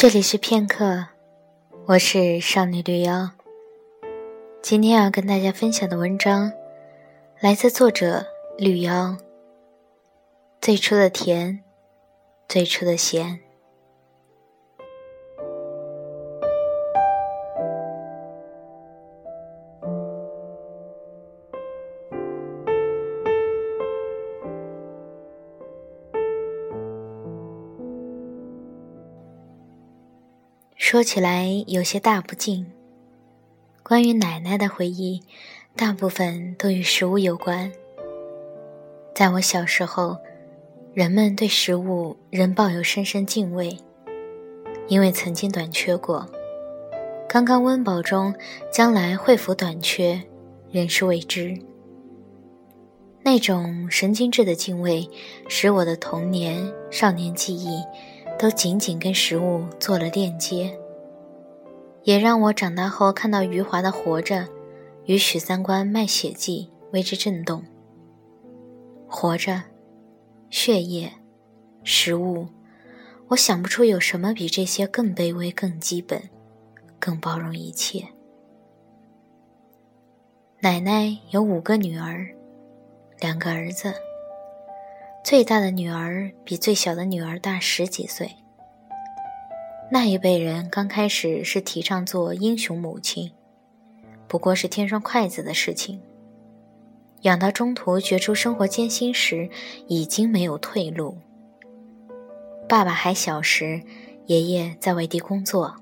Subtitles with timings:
[0.00, 1.08] 这里是片刻，
[1.84, 3.32] 我是少女绿妖。
[4.62, 6.50] 今天要跟大家分享的文章，
[7.38, 8.24] 来自作者
[8.56, 9.18] 绿妖。
[10.58, 11.62] 最初的甜，
[12.48, 13.40] 最初的咸。
[30.90, 32.66] 说起来有些大不敬。
[33.80, 35.22] 关于奶奶的回忆，
[35.76, 37.70] 大部分都与食物有关。
[39.14, 40.18] 在我小时候，
[40.92, 43.78] 人们对食物仍抱有深深敬畏，
[44.88, 46.28] 因为曾经短缺过。
[47.28, 48.34] 刚刚温饱中，
[48.72, 50.20] 将来会否短缺，
[50.72, 51.56] 仍是未知。
[53.22, 55.08] 那种神经质的敬畏，
[55.46, 57.80] 使我的童年、少年记忆。
[58.38, 60.74] 都紧紧跟食物做了链接，
[62.10, 64.42] 也让我长大后看到余华的《活着》
[65.04, 67.62] 与许三观卖血记为之震动。
[69.06, 69.62] 活着，
[70.50, 71.12] 血液，
[71.84, 72.48] 食物，
[73.28, 76.20] 我想不出有什么比这些更卑微、更基本、
[76.98, 78.08] 更包容一切。
[80.62, 82.26] 奶奶有五个女儿，
[83.20, 83.94] 两个儿子。
[85.22, 88.28] 最大的女儿比最小的女儿大十几岁。
[89.92, 93.32] 那一辈人刚开始是提倡做英雄母亲，
[94.28, 96.00] 不过是添双筷子的事情。
[97.22, 99.50] 养到中途觉出生活艰辛时，
[99.88, 101.18] 已经没有退路。
[102.68, 103.82] 爸爸还小时，
[104.26, 105.74] 爷爷在外地工作，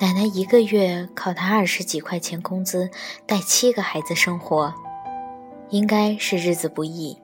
[0.00, 2.90] 奶奶一个月靠他二十几块钱工资
[3.26, 4.74] 带七个孩子生活，
[5.70, 7.16] 应该是日子不易。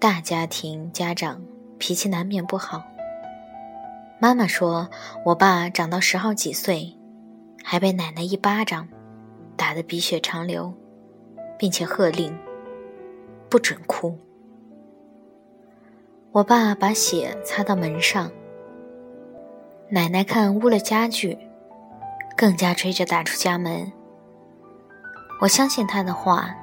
[0.00, 1.44] 大家庭家长
[1.78, 2.82] 脾气难免不好。
[4.22, 4.88] 妈妈说，
[5.24, 6.96] 我爸长到十好几岁，
[7.64, 8.86] 还被奶奶一巴掌
[9.56, 10.72] 打得鼻血长流，
[11.58, 12.32] 并且喝令
[13.50, 14.16] 不准哭。
[16.30, 18.30] 我爸把血擦到门上，
[19.88, 21.36] 奶奶看污了家具，
[22.36, 23.90] 更加追着打出家门。
[25.40, 26.54] 我相信他的话。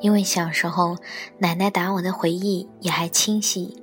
[0.00, 0.96] 因为小时候，
[1.38, 3.80] 奶奶打我的回忆也还清晰。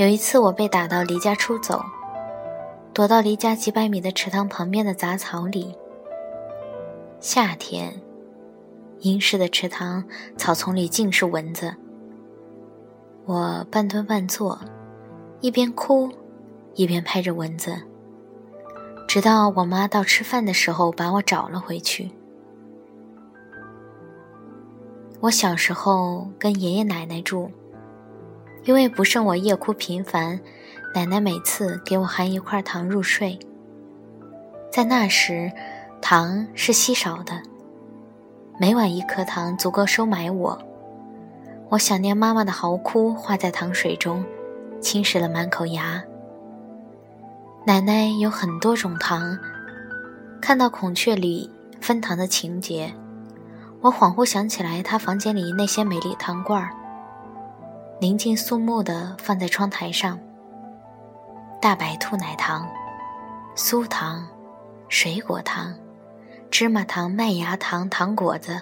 [0.00, 1.84] 有一次，我被打到离家出走，
[2.94, 5.76] 躲到离家几百米的池塘旁边的杂草里。
[7.20, 8.00] 夏天，
[9.00, 10.02] 阴湿的池塘
[10.38, 11.74] 草丛里尽是蚊子。
[13.26, 14.58] 我半蹲半坐，
[15.42, 16.08] 一边哭，
[16.72, 17.76] 一边拍着蚊子，
[19.06, 22.10] 直到我妈到吃饭的时候把我找了回去。
[25.20, 27.50] 我小时候跟爷爷奶奶住，
[28.64, 30.38] 因为不慎我夜哭频繁，
[30.94, 33.38] 奶奶每次给我含一块糖入睡。
[34.70, 35.50] 在那时，
[36.00, 37.40] 糖是稀少的，
[38.58, 40.58] 每晚一颗糖足够收买我。
[41.70, 44.24] 我想念妈妈的嚎哭化在糖水中，
[44.80, 46.02] 侵蚀了满口牙。
[47.64, 49.38] 奶奶有很多种糖，
[50.40, 51.50] 看到孔雀里
[51.80, 52.92] 分糖的情节。
[53.80, 56.70] 我恍惚想起来，她房间里那些美丽糖罐儿，
[58.00, 60.18] 宁静肃穆地放在窗台上。
[61.60, 62.66] 大白兔奶糖、
[63.54, 64.26] 酥糖、
[64.88, 65.74] 水果糖、
[66.50, 68.58] 芝麻糖、麦芽糖、糖果子。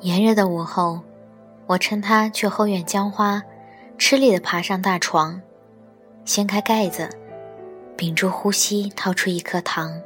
[0.00, 1.00] 炎热的午后，
[1.66, 3.42] 我趁他去后院浇花，
[3.98, 5.42] 吃力地爬上大床，
[6.24, 7.10] 掀开盖子，
[7.98, 10.00] 屏住呼吸，掏出一颗糖。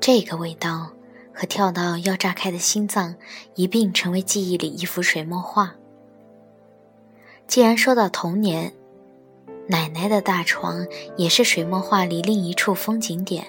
[0.00, 0.90] 这个味道。
[1.34, 3.14] 和跳到要炸开的心脏
[3.54, 5.72] 一并成为记忆里一幅水墨画。
[7.46, 8.72] 既然说到童年，
[9.66, 10.86] 奶奶的大床
[11.16, 13.44] 也是水墨画里另一处风景点。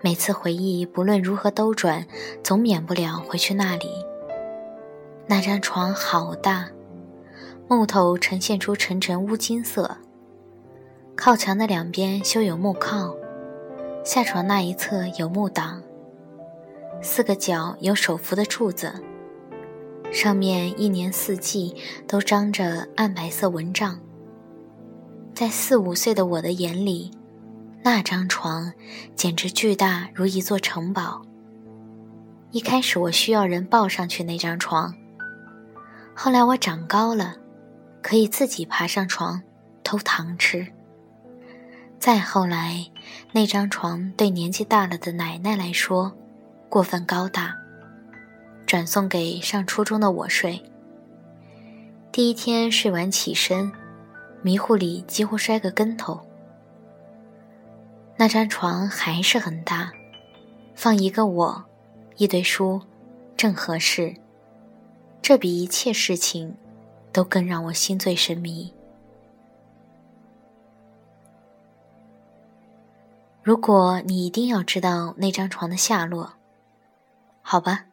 [0.00, 2.04] 每次回忆，不论如何兜转，
[2.42, 3.88] 总免不了回去那里。
[5.28, 6.68] 那张床好大，
[7.68, 9.96] 木头呈现出沉沉乌金色。
[11.14, 13.14] 靠墙的两边修有木靠，
[14.04, 15.80] 下床那一侧有木挡。
[17.00, 18.92] 四个角有手扶的柱子，
[20.12, 21.74] 上面一年四季
[22.06, 23.98] 都张着暗白色蚊帐。
[25.34, 27.10] 在四五岁的我的眼里，
[27.82, 28.70] 那张床
[29.16, 31.22] 简直巨大如一座城堡。
[32.50, 34.94] 一开始我需要人抱上去那张床，
[36.14, 37.36] 后来我长高了，
[38.02, 39.42] 可以自己爬上床
[39.82, 40.66] 偷糖吃。
[41.98, 42.86] 再后来，
[43.32, 46.12] 那张床对年纪大了的奶奶来说。
[46.68, 47.54] 过分高大，
[48.72, 50.58] 转送给上初中的我睡。
[52.10, 53.70] 第一天睡完起身，
[54.40, 56.18] 迷糊里几乎摔个跟头。
[58.16, 59.92] 那张床还是很大，
[60.74, 61.62] 放一个我，
[62.16, 62.80] 一堆书，
[63.36, 64.16] 正合适。
[65.20, 66.56] 这比一切事情，
[67.12, 68.72] 都更让我心醉神迷。
[73.42, 76.32] 如果你一定要知道那张床的下落，
[77.42, 77.84] 好吧。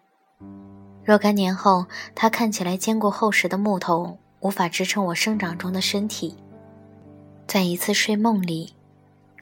[1.04, 6.36] 若干年后，它看起来坚固厚实的木头无法支撑我生长中的身体，
[7.48, 8.74] 在一次睡梦里，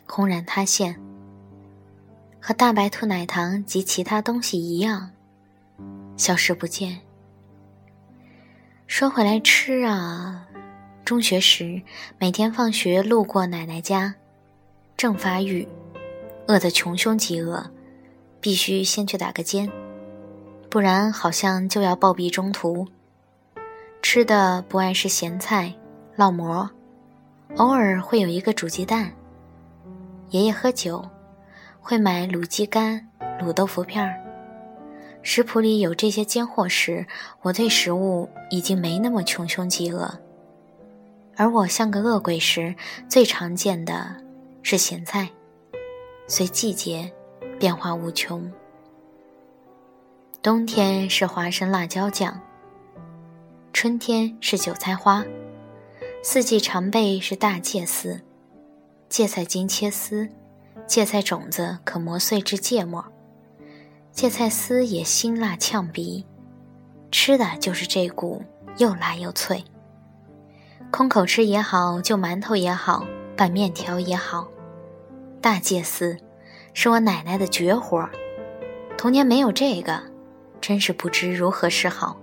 [0.06, 1.00] 轰然塌陷，
[2.40, 5.12] 和大白兔奶糖及其他东西一样，
[6.16, 7.00] 消失不见。
[8.88, 10.48] 说回来吃啊，
[11.04, 11.82] 中学时
[12.18, 14.16] 每天放学路过奶奶家，
[14.96, 15.68] 正发育。
[16.48, 17.70] 饿得穷凶极恶，
[18.40, 19.70] 必须先去打个尖，
[20.70, 22.88] 不然好像就要暴毙中途。
[24.02, 25.74] 吃的不爱是咸菜、
[26.16, 26.70] 烙馍，
[27.56, 29.12] 偶尔会有一个煮鸡蛋。
[30.30, 31.04] 爷爷喝酒，
[31.80, 33.08] 会买卤鸡肝、
[33.40, 34.22] 卤豆腐片儿。
[35.24, 37.06] 食谱里有这些尖货时，
[37.42, 40.10] 我对食物已经没那么穷凶极恶。
[41.36, 42.74] 而我像个恶鬼时，
[43.10, 44.16] 最常见的
[44.64, 45.30] 是咸菜。
[46.28, 47.12] 随季节
[47.60, 48.50] 变化无穷。
[50.42, 52.40] 冬天是花生辣椒酱，
[53.74, 55.26] 春天是韭菜花，
[56.24, 58.22] 四季常备是大芥丝，
[59.10, 60.30] 芥菜经切丝，
[60.86, 63.04] 芥菜种子可磨碎至芥末，
[64.14, 66.26] 芥菜丝也辛辣呛鼻，
[67.12, 68.42] 吃的就是这股
[68.78, 69.66] 又辣又脆。
[70.92, 73.06] 空口吃也好，就馒头也好，
[73.36, 74.48] 拌面条也好。
[75.42, 76.16] 大芥丝
[76.74, 78.08] 是我奶奶的绝活，
[78.98, 80.02] 童年没有这个，
[80.62, 82.18] 真是不知如何是好。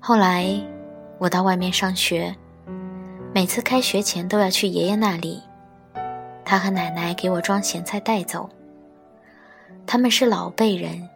[0.00, 0.46] 后来
[1.18, 2.34] 我到外面上学，
[3.34, 5.42] 每次开学前都要去爷爷那里，
[6.44, 8.48] 他和奶奶给我装咸菜带走。
[9.86, 11.08] 他们是老辈人，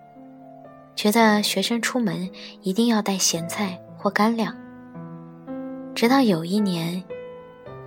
[0.96, 2.30] 觉得学生出门
[2.62, 4.56] 一定要带咸菜或干粮。
[5.94, 7.02] 直到有一年，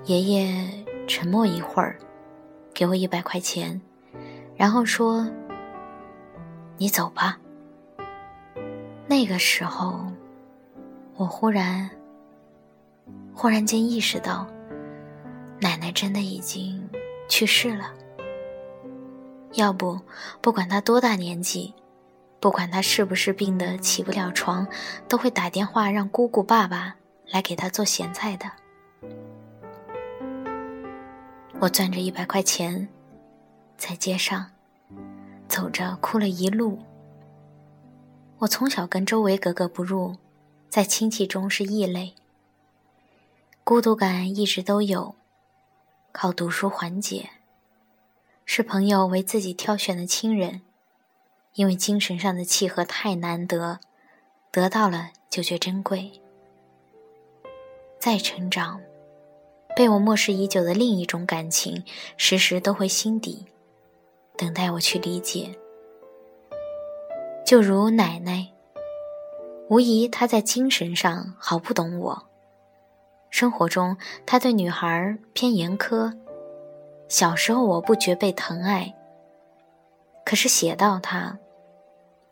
[0.06, 0.70] 爷爷。
[1.08, 1.98] 沉默一会儿，
[2.74, 3.82] 给我一百块钱，
[4.56, 5.28] 然后说
[6.82, 7.38] ：“你走吧。”
[9.06, 10.04] 那个时候，
[11.14, 11.88] 我忽然、
[13.36, 14.48] 忽然间意识到，
[15.60, 16.90] 奶奶真的已经
[17.30, 17.94] 去世了。
[19.54, 20.00] 要不，
[20.42, 21.72] 不管她多大年纪，
[22.40, 24.66] 不管她是不是病得起不了床，
[25.08, 26.96] 都会打电话让姑姑、爸爸
[27.28, 28.52] 来给她做咸菜的。
[31.60, 32.88] 我攥着一百块钱，
[33.78, 34.50] 在街上
[35.62, 36.80] 走着，哭了一路。
[38.40, 40.16] 我从小跟周围格格不入，
[40.70, 42.16] 在亲戚中是异类，
[43.64, 45.14] 孤独感一直都有，
[46.12, 47.30] 靠读书缓解。
[48.44, 50.64] 是朋友为自己挑选的亲人，
[51.54, 53.80] 因为精神上的契合太难得，
[54.50, 56.20] 得到了就觉珍贵。
[58.00, 58.82] 再成长。
[59.76, 61.84] 被我漠视已久的另一种感情，
[62.18, 63.46] 时时都会心底
[64.38, 65.56] 等待我去理解。
[67.46, 68.48] 就如奶奶，
[69.70, 72.28] 无疑她在精神上毫不懂我。
[73.30, 76.18] 生活中，她对女孩偏严苛。
[77.08, 78.94] 小时候，我不觉被疼爱。
[80.26, 81.40] 可是写到她，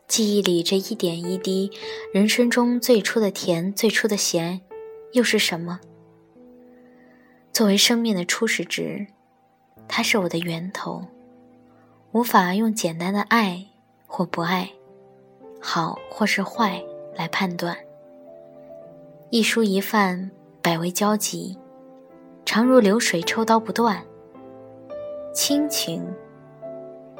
[0.08, 1.72] 记忆里这一点一滴，
[2.14, 4.62] 人生中最初的甜，最初的咸，
[5.12, 5.80] 又是什么？
[7.52, 9.08] 作为生命的初始值，
[9.88, 11.06] 它是我的源头，
[12.12, 13.64] 无法用简单的爱
[14.08, 14.70] 或不爱、
[15.62, 16.84] 好或是坏
[17.16, 17.78] 来判断。
[19.30, 21.56] 一蔬一饭，百味交集，
[22.46, 24.04] 常如流水，抽刀不断。
[25.34, 26.04] 亲情，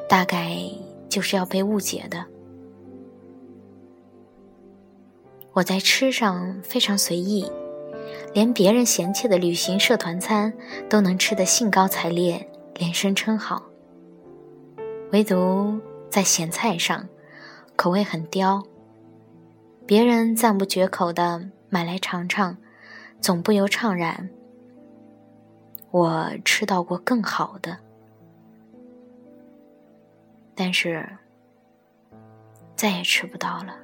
[0.08, 0.56] 大概
[1.08, 2.26] 就是要被误解的。
[5.52, 7.50] 我在吃上非常随意。
[8.34, 10.52] 连别人嫌弃的旅行社团餐
[10.88, 13.69] 都能吃得兴高采烈，连声称好。
[15.12, 17.08] 唯独在咸菜上，
[17.74, 18.64] 口味很刁。
[19.84, 22.56] 别人赞不绝口的买来尝尝，
[23.20, 24.30] 总不由怅然。
[25.90, 27.78] 我吃到过更好的，
[30.54, 31.04] 但是
[32.76, 33.76] 再也吃不到了。